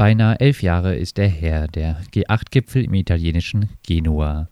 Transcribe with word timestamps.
Beinahe 0.00 0.40
elf 0.40 0.62
Jahre 0.62 0.96
ist 0.96 1.18
er 1.18 1.28
her, 1.28 1.68
der 1.68 2.00
G8-Gipfel 2.14 2.84
im 2.84 2.94
italienischen 2.94 3.68
Genua. 3.82 4.48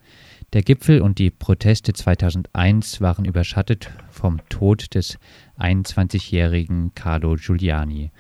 Der 0.53 0.61
Gipfel 0.61 1.01
und 1.01 1.19
die 1.19 1.31
Proteste 1.31 1.95
2001 1.95 3.01
waren 3.01 3.25
überschattet 3.25 3.91
vom 4.11 4.47
Tod 4.51 4.95
des 4.95 5.19
21-jährigen 5.59 6.93
Carlo 6.95 7.37
Giuliani. 7.37 8.11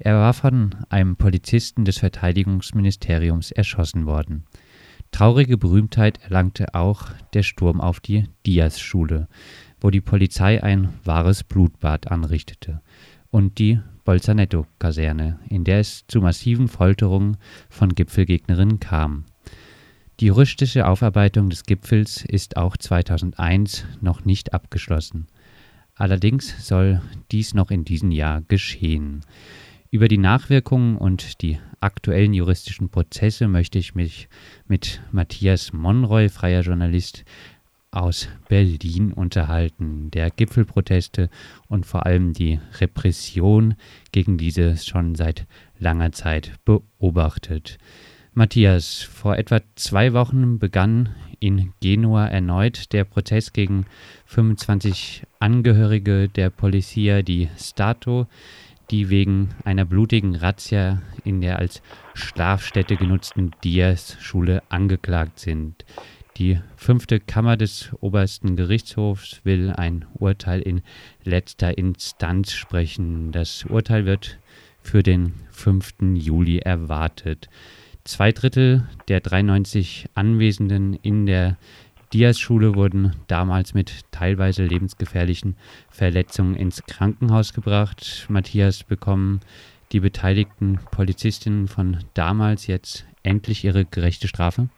Er 0.00 0.16
war 0.16 0.34
von 0.34 0.74
einem 0.88 1.14
Polizisten 1.14 1.84
des 1.84 1.98
Verteidigungsministeriums 1.98 3.52
erschossen 3.52 4.06
worden. 4.06 4.42
Traurige 5.12 5.56
Berühmtheit 5.56 6.24
erlangte 6.24 6.74
auch 6.74 7.10
der 7.34 7.44
Sturm 7.44 7.80
auf 7.80 8.00
die 8.00 8.24
Diaz-Schule, 8.46 9.28
wo 9.80 9.90
die 9.90 10.00
Polizei 10.00 10.60
ein 10.60 10.88
wahres 11.04 11.44
Blutbad 11.44 12.10
anrichtete, 12.10 12.80
und 13.30 13.60
die 13.60 13.78
Bolzanetto-Kaserne, 14.04 15.38
in 15.48 15.64
der 15.64 15.80
es 15.80 16.04
zu 16.06 16.20
massiven 16.20 16.68
Folterungen 16.68 17.36
von 17.68 17.94
Gipfelgegnerinnen 17.94 18.80
kam. 18.80 19.24
Die 20.20 20.26
juristische 20.26 20.86
Aufarbeitung 20.86 21.50
des 21.50 21.64
Gipfels 21.64 22.24
ist 22.24 22.56
auch 22.56 22.76
2001 22.76 23.84
noch 24.00 24.24
nicht 24.24 24.52
abgeschlossen. 24.52 25.26
Allerdings 25.96 26.66
soll 26.66 27.02
dies 27.32 27.54
noch 27.54 27.70
in 27.70 27.84
diesem 27.84 28.10
Jahr 28.10 28.42
geschehen. 28.42 29.22
Über 29.90 30.08
die 30.08 30.18
Nachwirkungen 30.18 30.96
und 30.96 31.40
die 31.42 31.58
aktuellen 31.78 32.32
juristischen 32.32 32.90
Prozesse 32.90 33.46
möchte 33.46 33.78
ich 33.78 33.94
mich 33.94 34.28
mit 34.66 35.00
Matthias 35.12 35.72
Monroy, 35.72 36.28
freier 36.28 36.62
Journalist, 36.62 37.24
aus 37.94 38.28
Berlin 38.48 39.12
unterhalten, 39.12 40.10
der 40.10 40.30
Gipfelproteste 40.30 41.30
und 41.68 41.86
vor 41.86 42.06
allem 42.06 42.32
die 42.32 42.60
Repression 42.80 43.74
gegen 44.12 44.36
diese 44.36 44.76
schon 44.76 45.14
seit 45.14 45.46
langer 45.78 46.12
Zeit 46.12 46.52
beobachtet. 46.64 47.78
Matthias, 48.32 49.02
vor 49.02 49.36
etwa 49.36 49.60
zwei 49.76 50.12
Wochen 50.12 50.58
begann 50.58 51.14
in 51.38 51.72
Genua 51.80 52.26
erneut 52.26 52.92
der 52.92 53.04
Protest 53.04 53.54
gegen 53.54 53.86
25 54.26 55.22
Angehörige 55.38 56.28
der 56.28 56.50
Polizia 56.50 57.22
di 57.22 57.48
Stato, 57.56 58.26
die 58.90 59.08
wegen 59.08 59.50
einer 59.64 59.84
blutigen 59.84 60.34
Razzia 60.34 61.00
in 61.24 61.40
der 61.40 61.58
als 61.58 61.80
Schlafstätte 62.14 62.96
genutzten 62.96 63.52
Diaz-Schule 63.62 64.62
angeklagt 64.68 65.38
sind. 65.38 65.84
Die 66.36 66.58
fünfte 66.76 67.20
Kammer 67.20 67.56
des 67.56 67.90
obersten 68.00 68.56
Gerichtshofs 68.56 69.40
will 69.44 69.70
ein 69.70 70.04
Urteil 70.14 70.60
in 70.62 70.82
letzter 71.22 71.78
Instanz 71.78 72.50
sprechen. 72.50 73.30
Das 73.30 73.64
Urteil 73.64 74.04
wird 74.04 74.40
für 74.82 75.04
den 75.04 75.34
5. 75.52 75.94
Juli 76.14 76.58
erwartet. 76.58 77.48
Zwei 78.02 78.32
Drittel 78.32 78.88
der 79.06 79.20
93 79.20 80.06
Anwesenden 80.14 80.94
in 80.94 81.24
der 81.24 81.56
Diaz-Schule 82.12 82.74
wurden 82.74 83.12
damals 83.28 83.72
mit 83.72 84.00
teilweise 84.10 84.64
lebensgefährlichen 84.64 85.56
Verletzungen 85.88 86.56
ins 86.56 86.82
Krankenhaus 86.84 87.52
gebracht. 87.52 88.26
Matthias, 88.28 88.82
bekommen 88.82 89.38
die 89.92 90.00
beteiligten 90.00 90.80
Polizistinnen 90.90 91.68
von 91.68 91.98
damals 92.14 92.66
jetzt 92.66 93.06
endlich 93.22 93.64
ihre 93.64 93.84
gerechte 93.84 94.26
Strafe? 94.26 94.68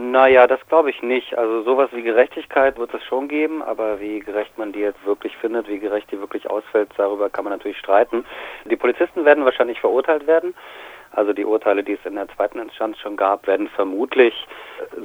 Naja, 0.00 0.46
das 0.46 0.60
glaube 0.68 0.90
ich 0.90 1.02
nicht. 1.02 1.36
Also 1.36 1.62
sowas 1.62 1.90
wie 1.92 2.02
Gerechtigkeit 2.02 2.78
wird 2.78 2.94
es 2.94 3.02
schon 3.02 3.26
geben, 3.26 3.64
aber 3.64 3.98
wie 3.98 4.20
gerecht 4.20 4.56
man 4.56 4.70
die 4.70 4.78
jetzt 4.78 5.04
wirklich 5.04 5.36
findet, 5.38 5.66
wie 5.66 5.80
gerecht 5.80 6.08
die 6.12 6.20
wirklich 6.20 6.48
ausfällt, 6.48 6.90
darüber 6.96 7.28
kann 7.28 7.42
man 7.42 7.52
natürlich 7.52 7.78
streiten. 7.78 8.24
Die 8.66 8.76
Polizisten 8.76 9.24
werden 9.24 9.44
wahrscheinlich 9.44 9.80
verurteilt 9.80 10.28
werden. 10.28 10.54
Also 11.10 11.32
die 11.32 11.44
Urteile, 11.44 11.82
die 11.82 11.94
es 11.94 12.06
in 12.06 12.14
der 12.14 12.28
zweiten 12.28 12.60
Instanz 12.60 12.96
schon 12.98 13.16
gab, 13.16 13.48
werden 13.48 13.66
vermutlich 13.66 14.46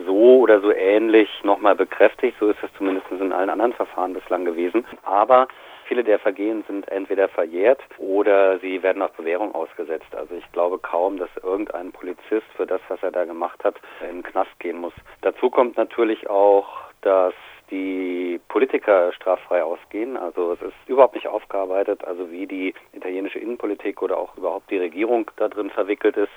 so 0.05 0.41
oder 0.41 0.61
so 0.61 0.71
ähnlich 0.71 1.27
nochmal 1.41 1.73
bekräftigt. 1.73 2.37
So 2.39 2.49
ist 2.49 2.61
es 2.61 2.69
zumindest 2.77 3.07
in 3.09 3.33
allen 3.33 3.49
anderen 3.49 3.73
Verfahren 3.73 4.13
bislang 4.13 4.45
gewesen. 4.45 4.85
Aber 5.01 5.47
Viele 5.87 6.03
der 6.03 6.19
Vergehen 6.19 6.63
sind 6.67 6.87
entweder 6.89 7.27
verjährt 7.27 7.81
oder 7.97 8.59
sie 8.59 8.81
werden 8.83 9.01
auf 9.01 9.11
Bewährung 9.13 9.53
ausgesetzt. 9.53 10.15
Also 10.15 10.35
ich 10.35 10.51
glaube 10.51 10.79
kaum, 10.79 11.17
dass 11.17 11.29
irgendein 11.41 11.91
Polizist 11.91 12.47
für 12.55 12.65
das, 12.65 12.81
was 12.87 13.01
er 13.03 13.11
da 13.11 13.25
gemacht 13.25 13.63
hat, 13.63 13.75
in 14.01 14.17
den 14.17 14.23
Knast 14.23 14.57
gehen 14.59 14.79
muss. 14.79 14.93
Dazu 15.21 15.49
kommt 15.49 15.77
natürlich 15.77 16.29
auch, 16.29 16.67
dass 17.01 17.33
die 17.69 18.39
Politiker 18.47 19.11
straffrei 19.13 19.63
ausgehen. 19.63 20.15
Also 20.17 20.53
es 20.53 20.61
ist 20.61 20.75
überhaupt 20.87 21.15
nicht 21.15 21.27
aufgearbeitet, 21.27 22.03
also 22.05 22.31
wie 22.31 22.47
die 22.47 22.73
italienische 22.93 23.39
Innenpolitik 23.39 24.01
oder 24.01 24.17
auch 24.17 24.37
überhaupt 24.37 24.69
die 24.71 24.77
Regierung 24.77 25.29
da 25.37 25.49
drin 25.49 25.69
verwickelt 25.69 26.17
ist. 26.17 26.31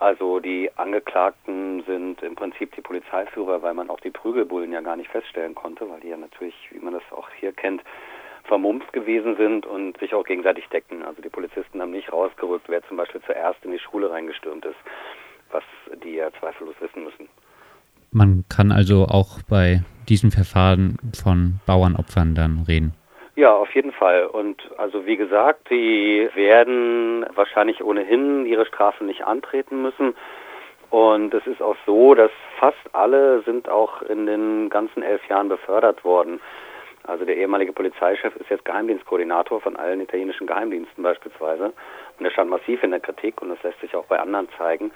Also 0.00 0.40
die 0.40 0.70
Angeklagten 0.76 1.84
sind 1.84 2.22
im 2.22 2.34
Prinzip 2.34 2.74
die 2.74 2.80
Polizeiführer, 2.80 3.62
weil 3.62 3.74
man 3.74 3.90
auch 3.90 4.00
die 4.00 4.10
Prügelbullen 4.10 4.72
ja 4.72 4.80
gar 4.80 4.96
nicht 4.96 5.10
feststellen 5.10 5.54
konnte, 5.54 5.88
weil 5.88 6.00
die 6.00 6.08
ja 6.08 6.16
natürlich, 6.16 6.54
wie 6.72 6.80
man 6.80 6.94
das 6.94 7.02
auch 7.12 7.28
hier 7.38 7.52
kennt, 7.52 7.82
vermummt 8.44 8.92
gewesen 8.92 9.36
sind 9.36 9.66
und 9.66 9.98
sich 9.98 10.14
auch 10.14 10.24
gegenseitig 10.24 10.68
decken. 10.68 11.02
Also 11.02 11.22
die 11.22 11.28
Polizisten 11.28 11.80
haben 11.80 11.90
nicht 11.90 12.12
rausgerückt, 12.12 12.68
wer 12.68 12.82
zum 12.88 12.96
Beispiel 12.96 13.20
zuerst 13.26 13.64
in 13.64 13.72
die 13.72 13.78
Schule 13.78 14.10
reingestürmt 14.10 14.64
ist, 14.64 14.76
was 15.50 15.62
die 16.02 16.14
ja 16.16 16.30
zweifellos 16.38 16.74
wissen 16.80 17.04
müssen. 17.04 17.28
Man 18.10 18.44
kann 18.48 18.70
also 18.70 19.06
auch 19.06 19.40
bei 19.48 19.82
diesem 20.08 20.30
Verfahren 20.30 20.98
von 21.20 21.60
Bauernopfern 21.66 22.34
dann 22.34 22.64
reden. 22.68 22.94
Ja, 23.36 23.52
auf 23.52 23.74
jeden 23.74 23.90
Fall. 23.90 24.26
Und 24.26 24.62
also 24.76 25.06
wie 25.06 25.16
gesagt, 25.16 25.68
die 25.70 26.28
werden 26.34 27.26
wahrscheinlich 27.34 27.82
ohnehin 27.82 28.46
ihre 28.46 28.66
Strafen 28.66 29.06
nicht 29.06 29.24
antreten 29.24 29.82
müssen. 29.82 30.14
Und 30.90 31.34
es 31.34 31.44
ist 31.48 31.60
auch 31.60 31.74
so, 31.86 32.14
dass 32.14 32.30
fast 32.60 32.78
alle 32.92 33.42
sind 33.42 33.68
auch 33.68 34.02
in 34.02 34.26
den 34.26 34.70
ganzen 34.70 35.02
elf 35.02 35.26
Jahren 35.28 35.48
befördert 35.48 36.04
worden. 36.04 36.40
Also 37.06 37.24
der 37.24 37.36
ehemalige 37.36 37.72
Polizeichef 37.72 38.34
ist 38.36 38.48
jetzt 38.48 38.64
Geheimdienstkoordinator 38.64 39.60
von 39.60 39.76
allen 39.76 40.00
italienischen 40.00 40.46
Geheimdiensten 40.46 41.02
beispielsweise. 41.02 41.72
Und 42.18 42.24
er 42.24 42.30
stand 42.30 42.50
massiv 42.50 42.82
in 42.82 42.90
der 42.90 43.00
Kritik 43.00 43.42
und 43.42 43.50
das 43.50 43.62
lässt 43.62 43.80
sich 43.80 43.94
auch 43.94 44.06
bei 44.06 44.18
anderen 44.18 44.48
zeigen, 44.56 44.90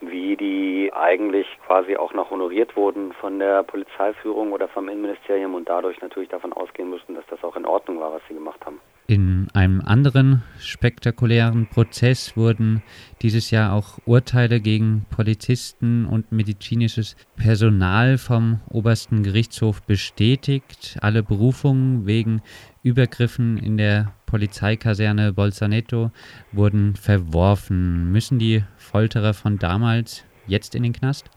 wie 0.00 0.36
die 0.36 0.90
eigentlich 0.94 1.46
quasi 1.66 1.96
auch 1.96 2.14
noch 2.14 2.30
honoriert 2.30 2.76
wurden 2.76 3.12
von 3.12 3.38
der 3.38 3.62
Polizeiführung 3.62 4.52
oder 4.52 4.68
vom 4.68 4.88
Innenministerium 4.88 5.54
und 5.54 5.68
dadurch 5.68 6.00
natürlich 6.00 6.28
davon 6.28 6.52
ausgehen 6.52 6.90
müssen, 6.90 7.14
dass 7.14 7.24
das 7.28 7.42
auch 7.44 7.56
in 7.56 7.66
Ordnung 7.66 8.00
war, 8.00 8.12
was 8.12 8.22
sie 8.28 8.34
gemacht 8.34 8.60
haben. 8.64 8.80
In 9.06 9.48
einem 9.54 9.80
anderen 9.84 10.44
spektakulären 10.60 11.66
Prozess 11.66 12.36
wurden 12.36 12.82
dieses 13.22 13.50
Jahr 13.50 13.74
auch 13.74 13.98
Urteile 14.06 14.60
gegen 14.60 15.04
Polizisten 15.10 16.06
und 16.06 16.30
medizinisches 16.30 17.16
Personal 17.36 18.18
vom 18.18 18.60
obersten 18.70 19.24
Gerichtshof 19.24 19.82
bestätigt. 19.82 20.96
Alle 21.02 21.24
Berufungen 21.24 22.06
wegen 22.06 22.40
Übergriffen 22.84 23.58
in 23.58 23.76
der 23.76 24.12
Polizeikaserne 24.30 25.32
Bolzaneto 25.32 26.10
wurden 26.52 26.94
verworfen. 26.94 28.12
Müssen 28.12 28.38
die 28.38 28.62
Folterer 28.78 29.34
von 29.34 29.58
damals 29.58 30.24
jetzt 30.46 30.76
in 30.76 30.84
den 30.84 30.92
Knast? 30.92 31.28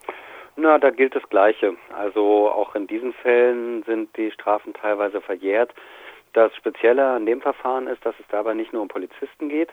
Na, 0.55 0.77
da 0.77 0.91
gilt 0.91 1.15
das 1.15 1.27
Gleiche. 1.29 1.75
Also 1.97 2.51
auch 2.51 2.75
in 2.75 2.85
diesen 2.85 3.11
Fällen 3.13 3.83
sind 3.83 4.15
die 4.15 4.29
Strafen 4.31 4.73
teilweise 4.73 5.21
verjährt. 5.21 5.73
Das 6.33 6.55
Spezielle 6.55 7.05
an 7.05 7.25
dem 7.25 7.41
Verfahren 7.41 7.87
ist, 7.87 8.05
dass 8.05 8.13
es 8.19 8.25
dabei 8.29 8.53
nicht 8.53 8.73
nur 8.73 8.83
um 8.83 8.87
Polizisten 8.87 9.49
geht. 9.49 9.69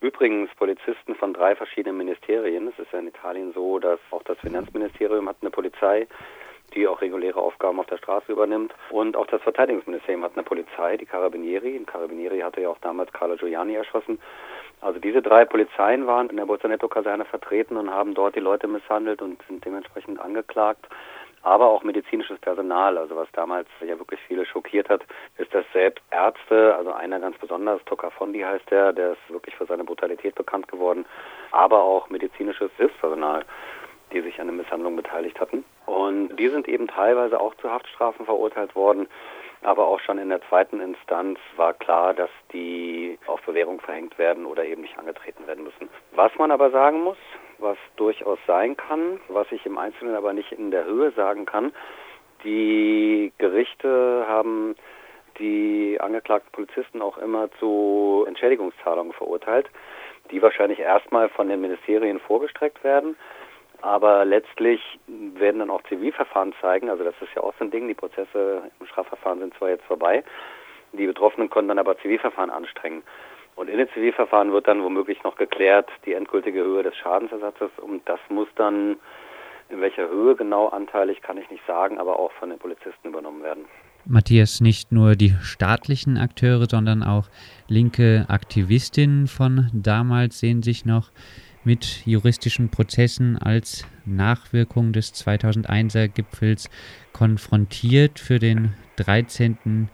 Übrigens 0.00 0.48
Polizisten 0.54 1.14
von 1.16 1.34
drei 1.34 1.56
verschiedenen 1.56 1.98
Ministerien. 1.98 2.68
Es 2.68 2.78
ist 2.78 2.92
ja 2.92 3.00
in 3.00 3.08
Italien 3.08 3.52
so, 3.52 3.80
dass 3.80 3.98
auch 4.12 4.22
das 4.22 4.38
Finanzministerium 4.38 5.28
hat 5.28 5.36
eine 5.40 5.50
Polizei, 5.50 6.06
die 6.74 6.86
auch 6.86 7.00
reguläre 7.00 7.40
Aufgaben 7.40 7.80
auf 7.80 7.86
der 7.86 7.98
Straße 7.98 8.32
übernimmt. 8.32 8.74
Und 8.90 9.16
auch 9.16 9.26
das 9.26 9.42
Verteidigungsministerium 9.42 10.24
hat 10.24 10.32
eine 10.34 10.42
Polizei, 10.42 10.96
die 10.96 11.06
Carabinieri. 11.06 11.76
Und 11.76 11.86
Carabinieri 11.86 12.40
hatte 12.40 12.60
ja 12.60 12.68
auch 12.68 12.78
damals 12.80 13.12
Carlo 13.12 13.36
Giuliani 13.36 13.74
erschossen. 13.74 14.20
Also 14.80 14.98
diese 14.98 15.20
drei 15.22 15.44
Polizeien 15.44 16.06
waren 16.06 16.30
in 16.30 16.36
der 16.36 16.46
Bolzanetto-Kaserne 16.46 17.24
vertreten 17.26 17.76
und 17.76 17.90
haben 17.90 18.14
dort 18.14 18.34
die 18.34 18.40
Leute 18.40 18.66
misshandelt 18.66 19.20
und 19.20 19.42
sind 19.48 19.64
dementsprechend 19.64 20.18
angeklagt 20.20 20.86
aber 21.42 21.66
auch 21.68 21.82
medizinisches 21.82 22.38
Personal. 22.38 22.98
Also 22.98 23.16
was 23.16 23.28
damals 23.32 23.68
ja 23.80 23.98
wirklich 23.98 24.20
viele 24.26 24.44
schockiert 24.44 24.88
hat, 24.88 25.02
ist, 25.38 25.52
dass 25.54 25.64
selbst 25.72 26.04
Ärzte, 26.10 26.74
also 26.76 26.92
einer 26.92 27.20
ganz 27.20 27.36
besonders, 27.38 27.82
Tokafondi 27.86 28.40
heißt 28.40 28.70
der, 28.70 28.92
der 28.92 29.12
ist 29.12 29.30
wirklich 29.30 29.54
für 29.54 29.66
seine 29.66 29.84
Brutalität 29.84 30.34
bekannt 30.34 30.68
geworden, 30.68 31.06
aber 31.50 31.82
auch 31.82 32.10
medizinisches 32.10 32.70
Hilfspersonal, 32.76 33.44
die 34.12 34.20
sich 34.20 34.40
an 34.40 34.48
der 34.48 34.56
Misshandlung 34.56 34.96
beteiligt 34.96 35.40
hatten. 35.40 35.64
Und 35.90 36.36
die 36.36 36.48
sind 36.48 36.68
eben 36.68 36.86
teilweise 36.86 37.40
auch 37.40 37.54
zu 37.56 37.68
Haftstrafen 37.68 38.24
verurteilt 38.24 38.76
worden. 38.76 39.08
Aber 39.62 39.88
auch 39.88 39.98
schon 40.00 40.18
in 40.18 40.28
der 40.28 40.40
zweiten 40.48 40.80
Instanz 40.80 41.38
war 41.56 41.74
klar, 41.74 42.14
dass 42.14 42.30
die 42.52 43.18
auf 43.26 43.42
Bewährung 43.42 43.80
verhängt 43.80 44.16
werden 44.16 44.46
oder 44.46 44.64
eben 44.64 44.82
nicht 44.82 44.98
angetreten 44.98 45.46
werden 45.48 45.64
müssen. 45.64 45.90
Was 46.12 46.30
man 46.38 46.52
aber 46.52 46.70
sagen 46.70 47.02
muss, 47.02 47.18
was 47.58 47.76
durchaus 47.96 48.38
sein 48.46 48.76
kann, 48.76 49.20
was 49.28 49.50
ich 49.50 49.66
im 49.66 49.76
Einzelnen 49.78 50.14
aber 50.14 50.32
nicht 50.32 50.52
in 50.52 50.70
der 50.70 50.84
Höhe 50.84 51.10
sagen 51.10 51.44
kann. 51.44 51.72
Die 52.44 53.32
Gerichte 53.38 54.24
haben 54.28 54.76
die 55.38 55.98
angeklagten 56.00 56.52
Polizisten 56.52 57.02
auch 57.02 57.18
immer 57.18 57.50
zu 57.58 58.24
Entschädigungszahlungen 58.28 59.12
verurteilt. 59.12 59.68
die 60.30 60.40
wahrscheinlich 60.42 60.78
erstmal 60.78 61.28
von 61.28 61.48
den 61.48 61.60
Ministerien 61.60 62.20
vorgestreckt 62.20 62.84
werden. 62.84 63.16
Aber 63.82 64.24
letztlich 64.24 64.80
werden 65.06 65.60
dann 65.60 65.70
auch 65.70 65.82
Zivilverfahren 65.84 66.54
zeigen, 66.60 66.90
also 66.90 67.04
das 67.04 67.14
ist 67.20 67.34
ja 67.34 67.42
auch 67.42 67.54
so 67.58 67.64
ein 67.64 67.70
Ding, 67.70 67.88
die 67.88 67.94
Prozesse 67.94 68.62
im 68.78 68.86
Strafverfahren 68.86 69.38
sind 69.38 69.54
zwar 69.56 69.70
jetzt 69.70 69.84
vorbei, 69.84 70.22
die 70.92 71.06
Betroffenen 71.06 71.50
können 71.50 71.68
dann 71.68 71.78
aber 71.78 71.98
Zivilverfahren 71.98 72.50
anstrengen. 72.50 73.02
Und 73.56 73.68
in 73.68 73.78
den 73.78 73.88
Zivilverfahren 73.90 74.52
wird 74.52 74.68
dann 74.68 74.82
womöglich 74.82 75.22
noch 75.22 75.36
geklärt 75.36 75.88
die 76.06 76.14
endgültige 76.14 76.62
Höhe 76.62 76.82
des 76.82 76.96
Schadensersatzes. 76.96 77.70
Und 77.78 78.08
das 78.08 78.18
muss 78.28 78.48
dann 78.56 78.96
in 79.68 79.80
welcher 79.80 80.08
Höhe 80.08 80.34
genau 80.34 80.68
anteilig 80.68 81.22
kann 81.22 81.36
ich 81.36 81.48
nicht 81.50 81.64
sagen, 81.66 81.98
aber 81.98 82.18
auch 82.18 82.32
von 82.32 82.50
den 82.50 82.58
Polizisten 82.58 83.08
übernommen 83.08 83.42
werden. 83.42 83.64
Matthias, 84.06 84.60
nicht 84.60 84.92
nur 84.92 85.14
die 85.14 85.34
staatlichen 85.42 86.16
Akteure, 86.16 86.66
sondern 86.68 87.02
auch 87.02 87.26
linke 87.68 88.24
Aktivistinnen 88.28 89.26
von 89.26 89.70
damals 89.74 90.40
sehen 90.40 90.62
sich 90.62 90.86
noch 90.86 91.10
mit 91.64 92.06
juristischen 92.06 92.70
Prozessen 92.70 93.38
als 93.38 93.86
Nachwirkung 94.06 94.92
des 94.92 95.14
2001er 95.14 96.08
Gipfels 96.08 96.70
konfrontiert. 97.12 98.18
Für 98.18 98.38
den 98.38 98.74
13. 98.96 99.88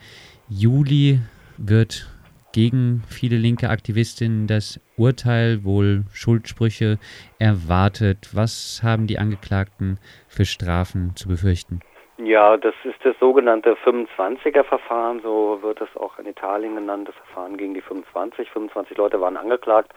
Juli 0.49 1.21
wird 1.59 2.09
gegen 2.53 3.03
viele 3.09 3.37
linke 3.37 3.69
Aktivistinnen 3.69 4.47
das 4.47 4.81
Urteil, 4.97 5.65
wohl 5.65 6.05
Schuldsprüche 6.13 6.99
erwartet. 7.39 8.31
Was 8.33 8.81
haben 8.83 9.07
die 9.07 9.19
Angeklagten 9.19 9.99
für 10.29 10.47
Strafen 10.47 11.15
zu 11.17 11.29
befürchten? 11.29 11.81
Ja, 12.19 12.57
das 12.57 12.75
ist 12.85 13.05
das 13.05 13.15
sogenannte 13.21 13.77
25er-Verfahren, 13.85 15.21
so 15.23 15.59
wird 15.61 15.83
es 15.83 15.95
auch 15.97 16.19
in 16.19 16.25
Italien 16.25 16.77
genannt, 16.77 17.09
das 17.09 17.15
Verfahren 17.17 17.59
gegen 17.59 17.75
die 17.75 17.83
25. 17.83 18.51
25 18.51 18.97
Leute 18.97 19.21
waren 19.21 19.37
angeklagt. 19.37 19.93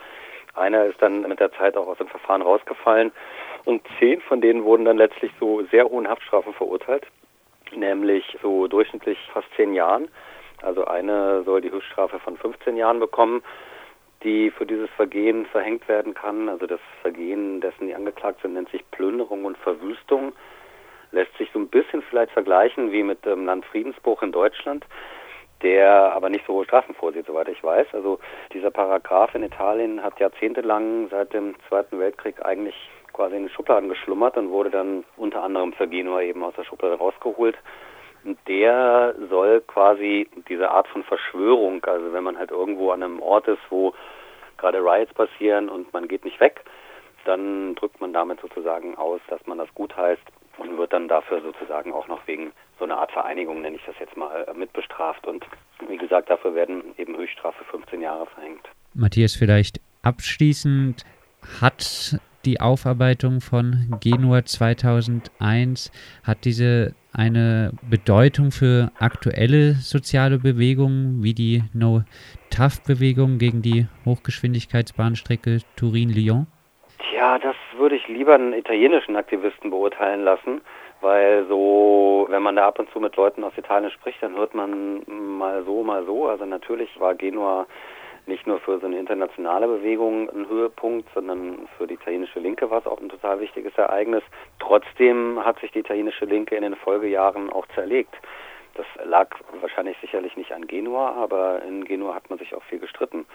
Einer 0.55 0.85
ist 0.85 1.01
dann 1.01 1.21
mit 1.21 1.39
der 1.39 1.51
Zeit 1.53 1.77
auch 1.77 1.87
aus 1.87 1.97
dem 1.97 2.07
Verfahren 2.07 2.41
rausgefallen 2.41 3.11
und 3.65 3.81
zehn 3.99 4.21
von 4.21 4.41
denen 4.41 4.63
wurden 4.63 4.85
dann 4.85 4.97
letztlich 4.97 5.31
so 5.39 5.63
sehr 5.71 5.85
hohen 5.85 6.07
Haftstrafen 6.07 6.53
verurteilt, 6.53 7.05
nämlich 7.75 8.37
so 8.41 8.67
durchschnittlich 8.67 9.17
fast 9.33 9.47
zehn 9.55 9.73
Jahren. 9.73 10.09
Also 10.61 10.85
eine 10.85 11.43
soll 11.43 11.61
die 11.61 11.71
Höchststrafe 11.71 12.19
von 12.19 12.37
15 12.37 12.75
Jahren 12.75 12.99
bekommen, 12.99 13.43
die 14.23 14.51
für 14.51 14.65
dieses 14.65 14.89
Vergehen 14.91 15.45
verhängt 15.45 15.87
werden 15.87 16.13
kann. 16.13 16.49
Also 16.49 16.67
das 16.67 16.81
Vergehen, 17.01 17.61
dessen 17.61 17.87
die 17.87 17.95
angeklagt 17.95 18.41
sind, 18.41 18.53
nennt 18.53 18.69
sich 18.69 18.83
Plünderung 18.91 19.45
und 19.45 19.57
Verwüstung 19.57 20.33
lässt 21.11 21.35
sich 21.37 21.49
so 21.53 21.59
ein 21.59 21.67
bisschen 21.67 22.01
vielleicht 22.03 22.31
vergleichen 22.31 22.91
wie 22.91 23.03
mit 23.03 23.25
dem 23.25 23.45
Landfriedensbruch 23.45 24.21
in 24.21 24.31
Deutschland, 24.31 24.85
der 25.61 26.13
aber 26.13 26.29
nicht 26.29 26.45
so 26.45 26.53
hohe 26.53 26.65
Strafen 26.65 26.95
vorsieht, 26.95 27.25
soweit 27.25 27.47
ich 27.49 27.63
weiß. 27.63 27.87
Also 27.93 28.19
dieser 28.53 28.71
Paragraph 28.71 29.35
in 29.35 29.43
Italien 29.43 30.01
hat 30.03 30.19
jahrzehntelang 30.19 31.09
seit 31.09 31.33
dem 31.33 31.55
Zweiten 31.67 31.99
Weltkrieg 31.99 32.45
eigentlich 32.45 32.75
quasi 33.13 33.35
in 33.35 33.43
den 33.43 33.49
Schubladen 33.51 33.89
geschlummert 33.89 34.37
und 34.37 34.49
wurde 34.49 34.69
dann 34.69 35.03
unter 35.17 35.43
anderem 35.43 35.73
für 35.73 35.87
Genua 35.87 36.21
eben 36.21 36.43
aus 36.43 36.53
der 36.55 36.63
Schublade 36.63 36.95
rausgeholt. 36.95 37.57
Und 38.23 38.37
der 38.47 39.15
soll 39.29 39.61
quasi 39.61 40.29
diese 40.47 40.71
Art 40.71 40.87
von 40.87 41.03
Verschwörung, 41.03 41.83
also 41.85 42.13
wenn 42.13 42.23
man 42.23 42.37
halt 42.37 42.51
irgendwo 42.51 42.91
an 42.91 43.03
einem 43.03 43.21
Ort 43.21 43.47
ist, 43.47 43.61
wo 43.69 43.93
gerade 44.57 44.79
Riots 44.79 45.13
passieren 45.13 45.69
und 45.69 45.91
man 45.93 46.07
geht 46.07 46.25
nicht 46.25 46.39
weg, 46.39 46.63
dann 47.25 47.75
drückt 47.75 48.01
man 48.01 48.13
damit 48.13 48.41
sozusagen 48.41 48.95
aus, 48.95 49.21
dass 49.29 49.45
man 49.47 49.57
das 49.57 49.73
gut 49.73 49.95
heißt 49.95 50.21
und 50.59 50.77
wird 50.77 50.93
dann 50.93 51.07
dafür 51.07 51.41
sozusagen 51.41 51.93
auch 51.93 52.07
noch 52.07 52.25
wegen 52.27 52.51
so 52.77 52.85
einer 52.85 52.97
Art 52.97 53.11
Vereinigung, 53.11 53.61
nenne 53.61 53.75
ich 53.75 53.85
das 53.85 53.95
jetzt 53.99 54.15
mal, 54.15 54.45
äh, 54.47 54.53
mitbestraft. 54.53 55.25
Und 55.27 55.45
wie 55.87 55.97
gesagt, 55.97 56.29
dafür 56.29 56.55
werden 56.55 56.83
eben 56.97 57.15
Höchststrafe 57.17 57.63
15 57.65 58.01
Jahre 58.01 58.25
verhängt. 58.27 58.67
Matthias, 58.93 59.35
vielleicht 59.35 59.79
abschließend, 60.01 61.05
hat 61.61 62.19
die 62.45 62.61
Aufarbeitung 62.61 63.41
von 63.41 63.97
Genua 63.99 64.45
2001, 64.45 65.91
hat 66.23 66.45
diese 66.45 66.95
eine 67.11 67.71
Bedeutung 67.89 68.51
für 68.51 68.91
aktuelle 68.99 69.73
soziale 69.73 70.39
Bewegungen 70.39 71.23
wie 71.23 71.33
die 71.33 71.63
No-Tough-Bewegung 71.73 73.39
gegen 73.39 73.61
die 73.61 73.87
Hochgeschwindigkeitsbahnstrecke 74.05 75.59
Turin-Lyon? 75.75 76.47
Ja, 77.13 77.39
das 77.39 77.55
würde 77.77 77.95
ich 77.95 78.07
lieber 78.07 78.35
einen 78.35 78.53
italienischen 78.53 79.15
Aktivisten 79.15 79.69
beurteilen 79.69 80.23
lassen, 80.23 80.61
weil 81.01 81.45
so, 81.47 82.27
wenn 82.29 82.43
man 82.43 82.55
da 82.55 82.67
ab 82.67 82.79
und 82.79 82.91
zu 82.91 82.99
mit 82.99 83.15
Leuten 83.15 83.43
aus 83.43 83.57
Italien 83.57 83.89
spricht, 83.91 84.21
dann 84.21 84.35
hört 84.35 84.53
man 84.53 85.03
mal 85.07 85.63
so, 85.63 85.83
mal 85.83 86.05
so. 86.05 86.27
Also 86.27 86.45
natürlich 86.45 86.99
war 86.99 87.15
Genua 87.15 87.65
nicht 88.27 88.45
nur 88.45 88.59
für 88.59 88.79
so 88.79 88.85
eine 88.85 88.99
internationale 88.99 89.67
Bewegung 89.67 90.29
ein 90.29 90.47
Höhepunkt, 90.47 91.09
sondern 91.13 91.67
für 91.77 91.87
die 91.87 91.95
italienische 91.95 92.39
Linke 92.39 92.69
war 92.69 92.79
es 92.79 92.85
auch 92.85 92.99
ein 93.01 93.09
total 93.09 93.39
wichtiges 93.39 93.75
Ereignis. 93.77 94.23
Trotzdem 94.59 95.43
hat 95.43 95.59
sich 95.59 95.71
die 95.71 95.79
italienische 95.79 96.25
Linke 96.25 96.55
in 96.55 96.61
den 96.61 96.75
Folgejahren 96.75 97.49
auch 97.49 97.65
zerlegt. 97.73 98.13
Das 98.75 98.85
lag 99.03 99.35
wahrscheinlich 99.61 99.97
sicherlich 99.99 100.37
nicht 100.37 100.51
an 100.53 100.67
Genua, 100.67 101.13
aber 101.13 101.61
in 101.63 101.83
Genua 101.85 102.13
hat 102.13 102.29
man 102.29 102.39
sich 102.39 102.53
auch 102.53 102.63
viel 102.63 102.79
gestritten. 102.79 103.25